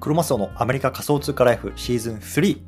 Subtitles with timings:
[0.00, 2.60] クロマスオのアメリカ仮想通貨ライフシーズン3。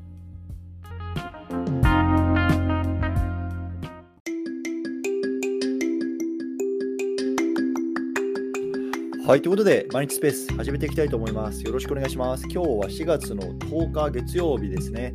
[9.28, 11.62] はい、ということで、毎日スペース始めていきたいと思います。
[11.62, 12.42] よろしくお願いします。
[12.50, 15.12] 今日は4月の10日月曜日ですね。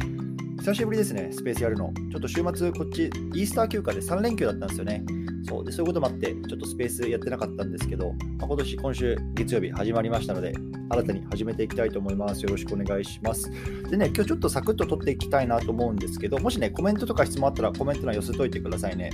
[0.60, 1.92] 久しぶりですね、スペースやるの。
[2.12, 5.04] ちょっと週末、こっち、イースター休暇で3連休だったんですよね。
[5.44, 10.54] そうでそういうこともあって、ちょっとスペースやってなかったんですけど、まあ、今年、今週月曜日始まりましたので、
[10.90, 12.44] 新たに始めていきたいと思います。
[12.44, 13.50] よろしくお願いします。
[13.90, 19.10] でね、今日ちょっとサクッと撮っていきたいなと思うんですけど、もしね、コメントとか質問あったらコメント欄寄せといてくださいね。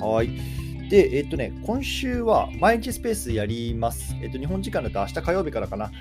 [0.00, 0.65] うん、はい。
[0.88, 4.14] で、えっとね、今週は毎日スペースやります。
[4.22, 5.86] えっと、日本時間だと明日火曜日からかな。
[5.86, 5.92] うん、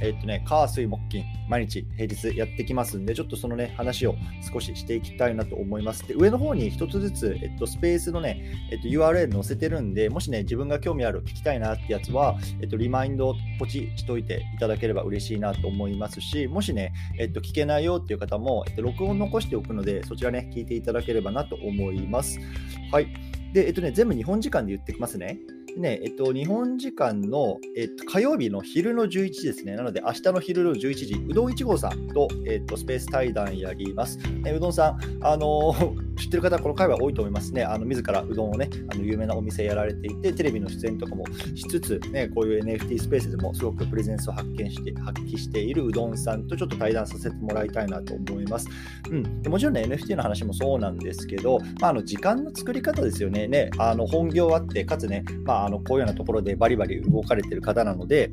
[0.00, 4.14] えっとね、火、水、木、金、毎日平日やってきますんで、ちょっとそのね、話を
[4.50, 6.08] 少ししていきたいなと思います。
[6.08, 22.40] で、上の方に一つずつ、えっと、スペースのね、えっと、URL 載せてるんで、もしね、自分が興味ある、聞きたいなってやつは、えっと、リマインドをポチしといていただければ嬉しいなと思いますし、もしね、えっと、聞けないよっていう方も、えっと、録音残しておくので、そちらね、聞いていただければなと思います。
[22.90, 23.29] はい。
[23.52, 25.38] で、えっとね、全部日本時間で言ってきますね。
[25.76, 29.76] ね、えっと、日本時間の、えっと、火曜日の昼の11時ですね。
[29.76, 34.18] なので、明日の昼の11時、うどん1号さんと、えっと、スペース対談やります。
[34.44, 37.64] えうどんさん、あのー知ってる方、この回は多いと思いますね。
[37.64, 48.68] あの自らうどんをね、あの有名なお店やられていて、テレビの出演とかもしつつ、ね、こういう NFT スペースでもすごくプレゼンスを発見して発揮しているうどんさんとちょっと対談させてもらいたいなと思います。
[49.10, 53.48] うん、でもちろんね、NFT の話もそうなんですけど、まあ、あの時間の作り方ですよね。
[53.48, 58.30] ねあの本業あって、かつね、まあ、あのこういうようなところでバリバリ動かれてる方なので、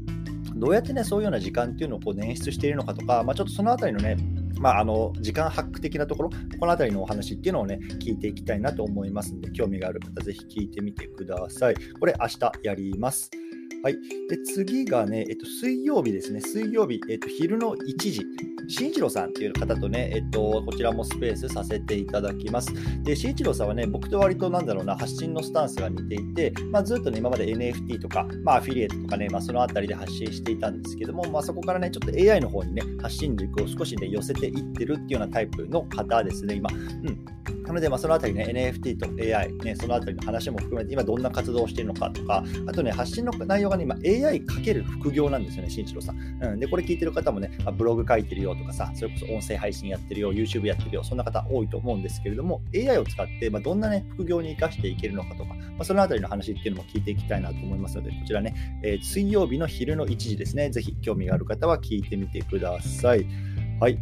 [0.56, 4.18] どうやってね、そういうような時間っていうのをこう捻出しているのかとか、まあ、ちょっとそのあたりのね、
[4.60, 11.76] まあ、あの時間ハック的なところ、この辺りのお話っていうのをね、聞いていきたいなと思いますので、興味がある方、ぜひ聞いてみてください。
[12.00, 13.30] これ、明日やります。
[13.88, 13.98] はい。
[14.28, 16.42] で、次がね、えっと、水曜日ですね。
[16.42, 18.22] 水曜日、えっと、昼の1時。
[18.68, 22.74] 慎一郎さんっていう方とね、えっと、こちらもスペースさせていただきます。
[23.04, 36.70] で、慎一郎さんはね、僕と割となんだろうな、発信のスタンスが似ていて、まあ、ずっとね、今まで NFT とか、まあ、アフィリエイトとかね、まあ、そのあたりで発信していたんですけども、まあ、そこからね、ちょっと AI の方にね、発信軸を少しね、寄せていってるっていうようなタイプの方ですね、今。
[36.70, 36.76] う
[37.10, 37.38] ん。
[37.68, 43.96] なので、まあ、そのあたりね、NFT と AI、ね、そのあたりの話も含めて、今どんな活動をしているのかとか、あとね、発信の内容がね、今
[44.28, 46.18] AI かける副業なんですよね、慎一郎さん。
[46.42, 63.26] うん、で、これ聞いてる方もね、まあ、ブログ書いてるよとかさ、それこそ音声配信やってるよ、YouTube やってるよ、そんな方多いと思うんですけれども、AI を使って、まあ、どんなね、副業に生かしていけるのかとか、まあ、そのあたりの話っていうのも聞いていきたいなと思いますので、こちらね、えー、水曜日の昼の1時ですね、ぜひ興味がある方は聞いてみてください。
[63.80, 64.00] はい。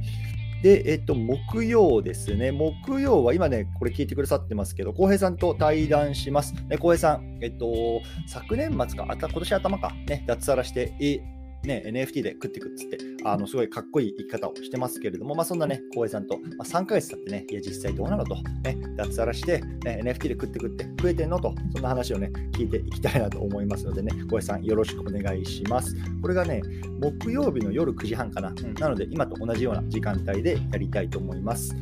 [0.66, 2.52] で、えっと、木曜ですね。
[2.52, 6.56] 木曜は今ね、これ聞いてくださってますけど、浩平さんと対談します。
[6.56, 11.22] ね、浩平さん、えっと、昨年末か、あた今年頭か、ね、脱サラして、え
[11.66, 25.96] ね、NFT で食っていくっつって、あのすごいかっこいい生き方をしてますけれども、まあ、そんなね、浩平さんと、まあ、3ヶ月経ってね、いや、実際どうなのと、ね、脱サラして、ね、NFT で食ってくって増えてんのと、そんな話をね、聞いていきたいなと思いますのでね、浩平さんよろしくお願いします。
[26.22, 26.62] これがね、
[27.00, 28.50] 木曜日の夜9時半かな。
[28.50, 31.76] うん、なので、今と同じような時間帯でやりたいと思います。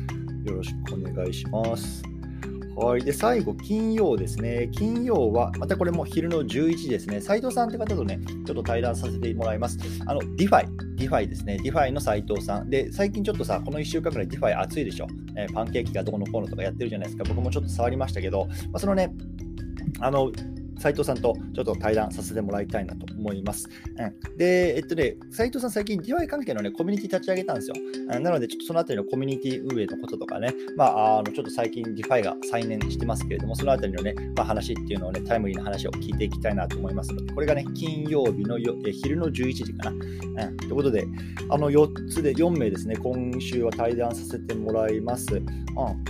[0.44, 2.13] よろしくお願いします。
[2.76, 3.04] はい。
[3.04, 4.68] で、最後、金曜ですね。
[4.72, 7.20] 金曜は、またこれも昼の11時ですね。
[7.20, 9.78] 斉藤さんって方とね、ちょっと対談させてもらいます。
[10.06, 11.58] あの、ディファイ、デ、ィファイですね。
[11.62, 12.70] DeFi の斉藤さん。
[12.70, 15.06] で、最近ちょっとさ、この1週間ぐらい DeFi 熱いでしょ。
[15.36, 17.24] えー、パンケーキがどうのこうのとかやってるじゃないですか。
[17.24, 19.12] 僕もちょっと触りましたけど、まあ、そのね、
[20.00, 20.32] あの、
[20.84, 23.70] 斉藤さんとちょっと対談させてもらいたいなと思います。
[23.96, 27.74] うん、で、えっとね、斉藤さん最近 DIY 関係のね、コミュニティ立ち上げたんですよ。
[28.10, 39.92] うん、なので、ちょっとそのあたりのコミュニティ運営のこととかね、まあ、あのちょっと最近 DeFi が再燃してますけれども、そのあたりのね、まあ、話っていうのをね、タイムリーな話を聞いていきたいなと思いますので、これがね、金曜日のよえ昼の11時かな。
[40.48, 41.06] うん、ということで、
[41.48, 45.34] あの4つで4名ですね、今週は対談させてもらいます。
[45.34, 45.44] うん、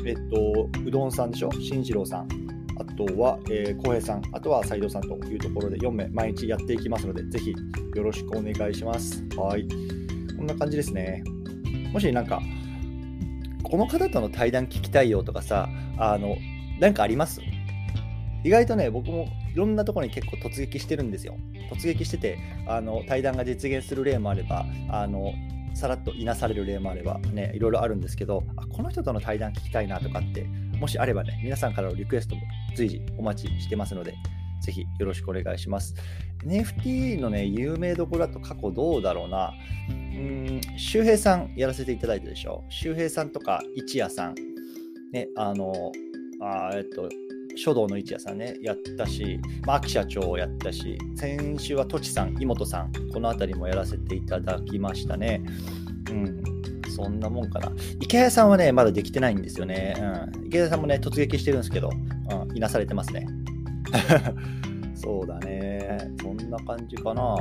[0.04, 2.53] えっと、うどんさんでしょ、進次郎さん。
[2.96, 7.54] とは、えー、浩平さん、あとは斉藤さんというところで4名毎日やっていきますので、ぜひ
[7.94, 9.24] よろしくお願いします。
[9.36, 9.66] はい。
[10.36, 11.22] こんな感じですね。
[11.92, 12.40] もしなんか、
[13.62, 16.36] この方との対談聞きたいよとかさ、あの、
[16.80, 17.40] なんかあります？
[18.44, 21.36] 意外とね、僕もいろんなところに結構突撃してるんですよ。
[21.72, 25.32] 突撃してて、あの対談が実現する例もあれば、あの
[25.74, 30.46] さらっといなされる例もあれば、ね、いろいろあるんですけど、あこの人との対談聞きたいなとかって、
[30.78, 32.42] もしあればね、皆さんからのリクエストも
[32.74, 34.14] 随時お待ちしてますので、
[34.60, 35.94] ぜひよろしくお願いします。
[36.44, 39.52] NFT のね、有名どころだと過去どうだろうな。
[39.88, 42.64] うん、周平さんやらせていただいたでしょ。
[42.68, 44.34] 周平さんとか一夜さん。
[45.12, 45.92] ね、あの、
[46.40, 47.08] あえっと、
[47.56, 55.42] 書道の一夜さんね、やったし、まあ、秋社長をやったし、先週はとちさん、妹さん、この辺りもやらせていただきましたね。
[56.10, 56.43] うん。
[56.94, 57.72] そんなもんかな。
[58.00, 59.96] 池谷さんはね、まだできてないんですよね。
[59.98, 60.46] うん。
[60.46, 63.26] 池谷さんもね、突撃してるんですけど、うん、いなされてますね。
[64.94, 65.98] そうだね。
[66.22, 67.36] そんな感じかな。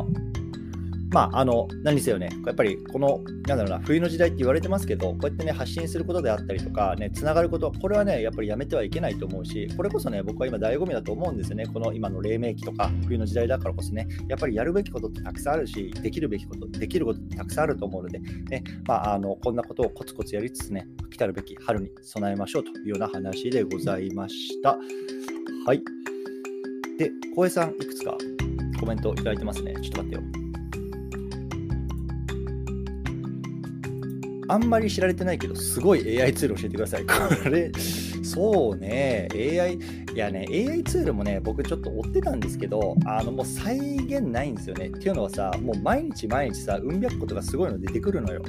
[1.14, 11.68] まあ、あの、何せよね、やっぱりこの、なんだろうな、冬の時代って言われてますけど、こうやってね、発信することであったりとか、ね、つながること、これはね、やっぱりやめてはいけないと思うし、これこそね、僕は今、醍醐味だと思うんですよね。
[11.68, 24.78] この今の黎明期とか、冬の時代だからこそね、やっぱりやるべきことってたくさんあるし、できるべきこと、できることってたくさんあると思うので、ね、まあ、あの、こんなことをコツコツやりつつね、来たるべき春に備えましょうというような話でございました。
[25.68, 25.84] はい。
[26.98, 28.18] で、浩平さん、いくつか
[28.80, 29.74] コメントいただいてますね。
[29.82, 30.43] ちょっと待ってよ。
[34.48, 37.06] あんまり知られてないけど、すごい AI ツール教えてください。
[37.06, 37.72] これ、
[38.24, 39.80] そうね、AI、い
[40.16, 44.88] やね、AI ツールもね、僕ちょっと追ってたんですけど、あの、もう再現ないんですよね。
[44.88, 48.42] っていうのはさ、もう毎日毎日さ、うん百個とかすごいの出てくるのよ。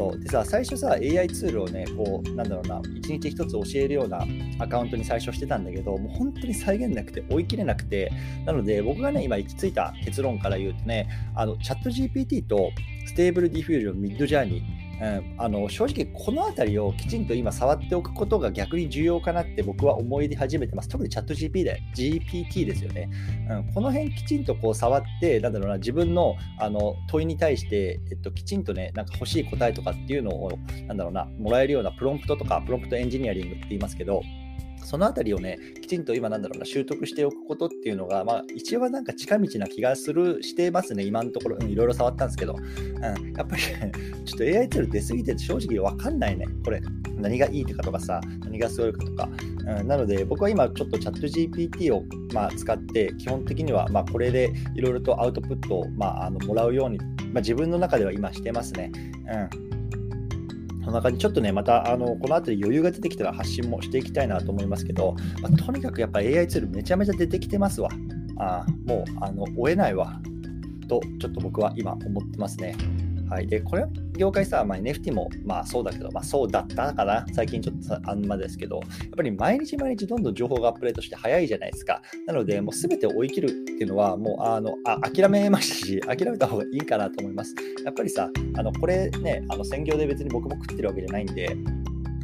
[0.00, 4.24] そうでさ最初さ AI ツールをねこうなんだろうな1日1つ教えるような
[4.58, 8.10] アカウントに最初してたんだけどもう本当に際限なくて追い切れなくて
[8.46, 12.70] なので僕がね今行き着いた結論から言うとねあのチャット GPT と
[13.06, 20.88] ステーブルディフュージョンミッドジャーニーうん、あの正直この辺りをきちんと今触っておくことが逆に重要かなって僕は思い始めてます。
[20.88, 23.08] 特にチャット GP で GPT ですよね。
[23.48, 30.52] うん、この辺きちんとこう触って、なんだろうな、自分のあの問いに対して、えっと、きちんとね、なんか欲しい答えとかっていうのを、
[30.86, 34.22] なんだろうな、もらえるようなプロンプトとか、プロンプトエンジニアリングって言いますけど、
[34.84, 41.56] そのあたりをね、きちんと今なんだろうな、習得しておくことっていうのが、まあ、一応はなんか近道な気がする、してますね、今のところ。
[41.60, 42.54] うん、いろいろ触ったんですけど。
[42.54, 43.62] うん、やっぱり、
[44.24, 46.80] ちょっと AI ツール出すぎて正直わかんないね、これ。
[47.16, 49.28] 何がいいとかとかさ、何がすごいかとか。
[49.78, 58.90] うん、なので、僕は今ちょっとチャット GPT を、まあ、使って、基本的には、まあ、これでいろいろとアウトプットを、まあ、あのもらうように、まあ、自分の中では今してますね。
[59.54, 59.69] うん
[60.90, 67.88] そんな感じちょっとね、またあのこの辺り余裕が出てきたら発信もしていきたいなと思いますけど、まあ、とにかくやっぱ AI ツールめちゃめちゃ出てきてますわ。
[68.38, 70.20] あもうあの追えないわ。
[70.88, 72.74] と、ちょっと僕は今思ってますね。
[73.30, 73.86] はい、でこれ
[74.16, 82.02] 業界さ、まあ、NFT もまあそうだけど、まあ、そうだったかな、最近ちょっとあんまですけど、やっぱり毎日毎日どんどん情報がアップデートして早いじゃないですか。
[82.26, 87.54] なので、もうすべて追い切るっていうのは、もうあのあ諦めましたし、 諦めた方がいいかなと思います。
[87.84, 91.56] やっぱりさ、あのこれね、あの専業で別に僕も食ってるわけじゃないんで、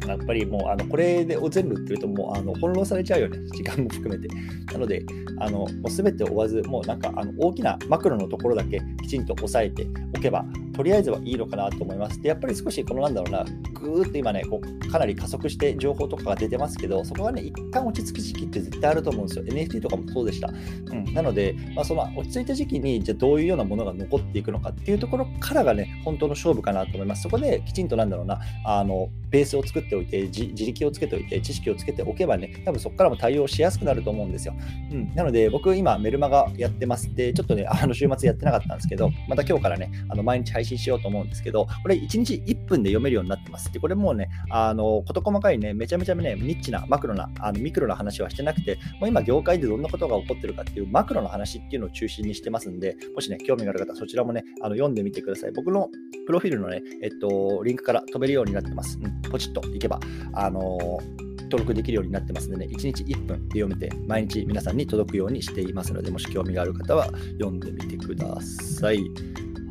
[0.05, 4.27] やっぱりもうあのこれで全部売ってるともうあの翻弄されちゃうよね、時間も含めて。
[4.71, 5.03] なので、
[5.39, 10.45] あのもう全て追わず、もうなんかあの大きなマクロのところだけきちんと押さえておけば、
[10.77, 12.21] とりあえずはいいのかなと思います。
[12.21, 13.43] で、やっぱり少しこのなんだろうな、
[13.73, 19.45] ぐーっと今ね、こうかなり加速して情報とかが出てますけど、そこはね、一旦落ち着く時期って絶対あると思うんですよ。
[19.45, 20.49] NFT とかもそうでした。
[20.49, 27.23] うん、なので、まあ、その落ち着いた時期に、じゃあどういうようなものが残っていくのかっていうところからがね、本当の勝負かなと思います。
[27.23, 34.53] そこできちんとなんだろうな、あのベースを作っておいて、自力をつけておいて、知識をつけておけばね、多分そこからも対応しやすくなると思うんですよ。
[34.91, 43.71] うん、なので、僕今メルマガやってますって、ちょっとね、あの週末やってなかったんですけど、また今日からね、あの毎日配信信しようと思うんですけど、これ1日1分で読めるようになってます。
[43.71, 55.51] で、これもうね、あの、事細かいね、めちゃめちゃね、ニッチな、マクロな、あのミクロな話はしてなくて、もう今業界でどんなことが起こってるかっていうマクロの話っていうのを中心にしてますんで、もしね、興味がある方、そちらもね、あの読んでみてください。
[55.51, 55.89] 僕の
[56.25, 58.99] プロフィールのね、えっと、リンクから飛べるようになってます。
[59.01, 59.99] うん、ポチッといけば、
[60.33, 60.99] あの
[61.47, 67.05] 登録できるようになってますのでね、1日1分で読めて、毎日皆さんに届くようにしていますので、もし興味がある方は
[67.39, 68.99] 読んでみてください。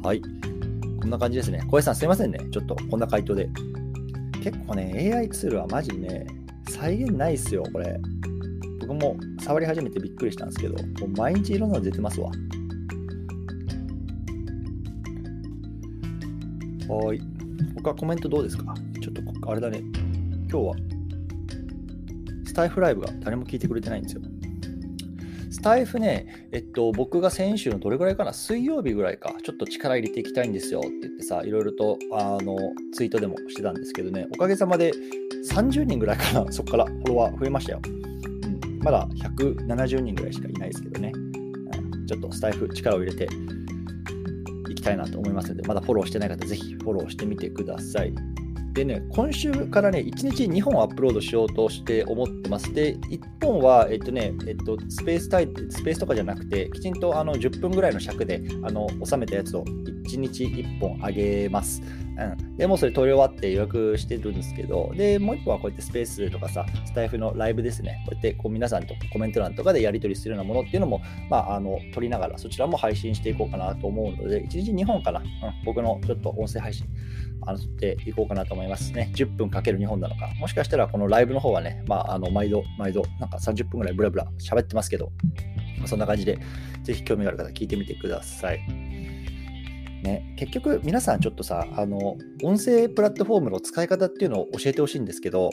[0.03, 0.23] はい。
[1.07, 1.63] こんな感じですね。
[1.71, 2.41] 小江さん、すいませんね。
[2.51, 3.49] ちょっとこんな回答で。
[4.43, 6.27] 結構ね、AI ツールはマジね、
[6.69, 7.97] 再現ないっすよ、これ。
[8.81, 12.29] 僕も触り始めてびっくりしたんですけど、もう毎日いろんなの出てますわ。
[16.89, 17.21] はい。
[17.77, 18.75] 他コメントどうですか？
[19.01, 19.85] ちょっとあれだね。
[20.51, 20.75] 今日は
[22.47, 24.23] スタイフライブが誰も聞いてくれてないんですよ。
[25.57, 32.59] スタイフね、えっと、僕が先週のどれぐらいかな、水曜日ぐらいか、ちょっと力入れていきたいんですよって言ってさ、いろいろとあの
[32.93, 34.93] ツイートでもしてたんですけどね、おかげさまで
[35.51, 37.81] 30人ぐらいかな、 そこからフォロワー増えましたよ。
[37.87, 43.27] うん、まだ170人ぐらいしかいないですけどね、うん、ちょっとスタイフ力を入れて
[44.71, 48.13] いきたいなと思いますので、まだフォローしてない方、ぜひフォローしてみてください。
[48.77, 52.75] でね、今週からね、1日2本アップロードしようとして思ってます。
[52.75, 61.81] で、1本は、えっとね、えっと、スペースタイスペースとかじゃなくて、きちんとあの10分ぐらいの尺であの収めたやつを1日1本あげます。
[62.19, 75.27] うん、でもうそれ取り終わって予約してるんですけど、で、もう一個はこうやってスペースとかさ、スタイフのライブですね、こうやってこう皆さんとコメント欄とかでやり取りするようなものっていうのも、まあ、あの、撮りながらそちらも配信していこうかなと思うので、1日2本かな、うん、
[75.65, 76.87] 僕のちょっと音声配信、
[77.43, 79.13] 争、っていこうかなと思いますね。
[79.15, 85.13] 10分かける2本なのか、もしかしたらこのライブの方はね、まあ、あの、毎度、毎度、なんか30分ぐらいブラブラ喋ってますけど、
[85.87, 86.39] そんな感じで、
[86.83, 88.86] ぜひ興味がある方聞いてみてください。
[90.07, 95.51] ね、結局皆さんちょっとさあの音声プラットフォームの使い方っていうのを教えてほしいんですけど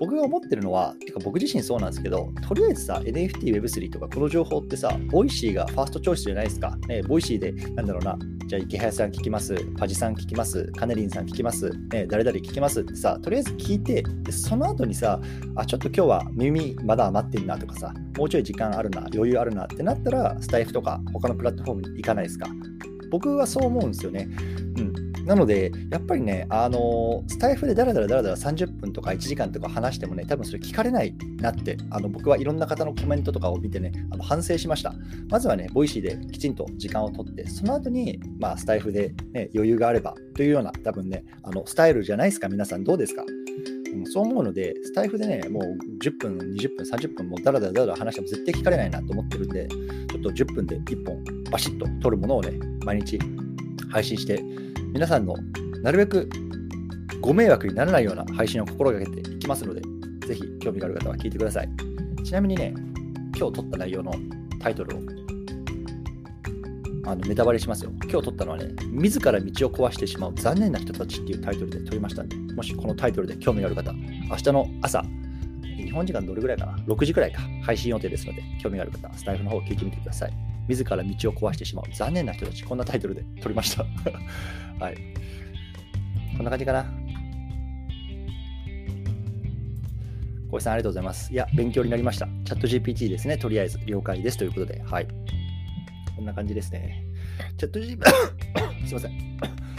[0.00, 8.16] 僕が思ってるのはてか僕自身そうなんですけどとりあえずさ NFTWeb3 とかこの情報ってさボイシーがファーストチョイスじゃないですか、ね、ボイシーでなんだろうな
[8.46, 15.20] じゃあ池早さん聞きますパジさん聞きますカネリンさん聞きます、ね、誰々聞きますってさとりあえず聞いてでその後にさ
[15.56, 22.48] あちょっと今日は耳まだ余ってんなとかさもうちょい時間あるな余裕あるなってなったらスタイフとか他のプラットフォームに行かないですか。
[23.10, 24.28] 僕はそう思うんですよね。
[24.76, 34.94] うん、なので、やっぱりね、あのスタイフでだらだらだらだら30分とか1時間とか話してもね、多分それ聞かれないなって、あの僕はいろんな方のコメントとかを見てね、あの反省しました。
[35.28, 43.24] まずはね、ボイシーできちんと時間をとって、その後に、まあ、スタイフで、ね、余裕があればというような、多分ね、あのスタイルじゃないですか、皆さんどうですか、
[44.06, 45.62] そう思うので、スタイフでね、もう
[46.02, 53.18] 10分、20分、30分、もうだらだらだら話しても絶対聞かれないなと思ってるんで、ちょっと10分で1本バシッと取るものをね、毎日
[53.90, 54.42] 配信して、
[54.92, 55.36] 皆さんの
[55.82, 56.28] なるべく
[57.20, 59.82] ご迷惑にならないような配信を心がけていきますので、
[60.26, 61.68] ぜひ興味がある方は聞いてください。
[62.24, 62.74] ちなみにね、
[63.36, 64.12] 今日撮った内容の
[64.60, 65.00] タイトルを
[67.06, 67.90] あのネタバレしますよ。
[68.04, 75.02] 今日撮ったのはね、自ら道を壊してしまう残念な人たちっていうタイトルで撮りましたんで、もしこのタイトルで興味がある方、明日の朝、
[75.76, 80.49] 日本時間どれぐらいかな ?6 時くらいか、配信予定ですので、興味がある方、スタイフの方を聞いてみてください。
[80.68, 83.84] 自ら道を壊してしまう残念な人たち、こんなタイトルで撮りました。
[84.78, 84.96] はい。
[86.36, 86.86] こんな感じかな。
[90.50, 91.32] 小石さん、ありがとうございます。
[91.32, 92.26] いや、勉強になりました。
[92.44, 93.38] チャット GPT ですね。
[93.38, 94.38] とりあえず、了解です。
[94.38, 95.06] ということで、はい。
[96.16, 97.04] こんな感じですね。
[97.56, 98.04] チャット GPT、
[98.86, 99.69] すいません。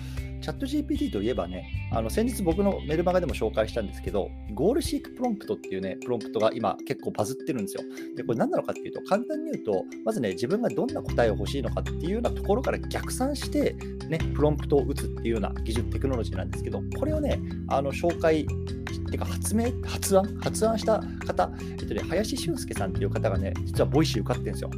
[0.42, 7.84] チャット GPT といえばね、あの先日僕のメルマガでも紹介したんですけど、ゴールシークプロンプトっていうね、プロンプトが今結構バズってるんですよ。
[8.16, 13.74] で、これ何なのかっていうと、簡単に言うと、まずね、自分がどんな答えを欲しいのかっていうようなところから逆算して、
[14.10, 18.46] ね、プロンプトを打つっていうような技術、テクノロジーなんですけど、これをね、あの紹介
[19.12, 24.72] てか発明、発案発案した方、えっとね、林俊介さんっていう方がね、実はボイシー受かってるんですよ。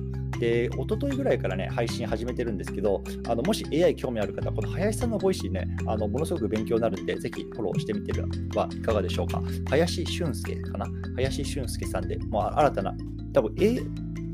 [0.44, 9.42] で、一昨日ぐらいからね、配信始めてるんですけど、あのもし AI 興味ある方、この林さんのボイシーね、あのものすごく勉強になるんで、ぜひフォローしてみてはいかがでしょうか。
[9.70, 10.86] 林俊介かな？
[11.16, 12.94] 林俊介さんで、もう新たな、
[13.32, 13.80] 多分 A、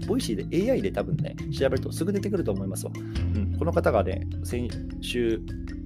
[0.08, 2.92] ボイシーで AI で多分ね、調べるとすぐ出てくると思いますわ。
[2.96, 4.68] うん、この方がね、先
[5.02, 5.40] 週、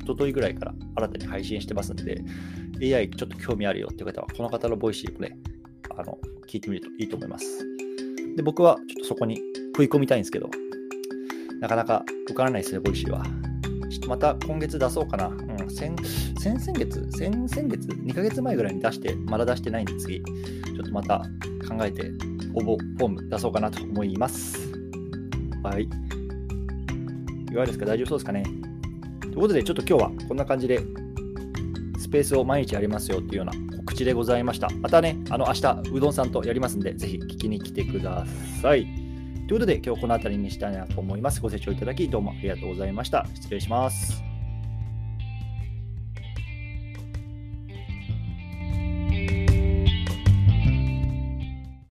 [0.04, 2.24] 一昨日ぐらいから新たに配信してますんで、
[2.96, 5.38] AI ちょっと興味あるよっていう方は、この方のボイシーもね、
[5.98, 7.46] あの聞いてみるといいと思います。
[8.38, 9.42] で、僕はちょっとそこに
[9.74, 10.50] 食い込みたいんですけど、
[11.60, 13.24] なかなか受からないですね、ボイシーは。
[13.90, 15.28] ちょっとまた今月出そうかな。
[15.28, 15.96] うん、先
[16.40, 21.20] 先々月、先々月、2ヶ月前ぐらいに出して、まだ出してないんで次、ちょっとまた
[21.68, 22.12] 考えて
[22.54, 24.72] 応募フォーム出そうかなと思います。
[25.64, 25.84] はい。
[25.84, 25.88] い
[27.48, 27.86] かがですか？
[27.86, 28.44] 大丈夫そうですかね？
[29.22, 30.82] ということで、ちょっと今日はこんな感じで、
[32.00, 34.70] スペースを毎日やりますよっていうような告知でございました。
[34.82, 38.26] またね、あの明日、うどんさんとやりますんで、ぜひ聞きに来てくだ
[38.62, 39.03] さい。
[39.48, 41.42] ということで、今日この辺りにしたいなと思います。
[41.42, 43.28] ご清聴いただき、どうもありがとうございました。
[43.36, 44.33] 失礼します。